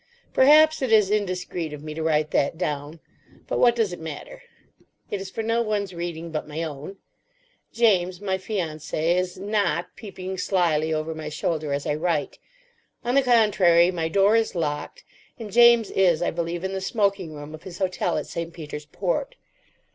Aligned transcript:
Perhaps 0.33 0.81
it 0.81 0.91
is 0.91 1.11
indiscreet 1.11 1.73
of 1.73 1.83
me 1.83 1.93
to 1.93 2.01
write 2.01 2.31
that 2.31 2.57
down. 2.57 2.99
But 3.47 3.59
what 3.59 3.75
does 3.75 3.93
it 3.93 3.99
matter? 3.99 4.41
It 5.11 5.21
is 5.21 5.29
for 5.29 5.43
no 5.43 5.61
one's 5.61 5.93
reading 5.93 6.31
but 6.31 6.47
my 6.47 6.63
own. 6.63 6.97
James, 7.71 8.19
my 8.19 8.39
fiancé, 8.39 9.15
is 9.15 9.37
not 9.37 9.95
peeping 9.95 10.39
slyly 10.39 10.91
over 10.91 11.13
my 11.13 11.29
shoulder 11.29 11.71
as 11.71 11.85
I 11.85 11.93
write. 11.93 12.39
On 13.05 13.13
the 13.13 13.21
contrary, 13.21 13.91
my 13.91 14.07
door 14.07 14.35
is 14.35 14.55
locked, 14.55 15.03
and 15.37 15.51
James 15.53 15.91
is, 15.91 16.23
I 16.23 16.31
believe, 16.31 16.63
in 16.63 16.73
the 16.73 16.81
smoking 16.81 17.35
room 17.35 17.53
of 17.53 17.61
his 17.61 17.77
hotel 17.77 18.17
at 18.17 18.25
St. 18.25 18.51
Peter's 18.51 18.87
Port. 18.87 19.35